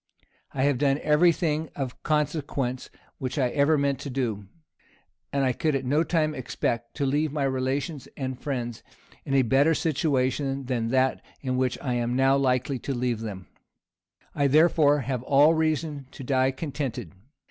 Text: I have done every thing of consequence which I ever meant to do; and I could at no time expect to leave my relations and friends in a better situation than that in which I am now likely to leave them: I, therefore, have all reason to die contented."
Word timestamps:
I 0.51 0.63
have 0.63 0.79
done 0.79 0.97
every 1.03 1.31
thing 1.31 1.69
of 1.75 2.01
consequence 2.01 2.89
which 3.19 3.37
I 3.37 3.49
ever 3.49 3.77
meant 3.77 3.99
to 3.99 4.09
do; 4.09 4.47
and 5.31 5.45
I 5.45 5.53
could 5.53 5.75
at 5.75 5.85
no 5.85 6.03
time 6.03 6.33
expect 6.33 6.95
to 6.95 7.05
leave 7.05 7.31
my 7.31 7.43
relations 7.43 8.07
and 8.17 8.41
friends 8.41 8.81
in 9.25 9.35
a 9.35 9.43
better 9.43 9.75
situation 9.75 10.65
than 10.65 10.87
that 10.87 11.23
in 11.41 11.55
which 11.55 11.77
I 11.83 11.93
am 11.93 12.15
now 12.15 12.35
likely 12.35 12.79
to 12.79 12.95
leave 12.95 13.19
them: 13.19 13.45
I, 14.33 14.47
therefore, 14.47 15.01
have 15.01 15.21
all 15.21 15.53
reason 15.53 16.07
to 16.13 16.23
die 16.23 16.49
contented." 16.49 17.11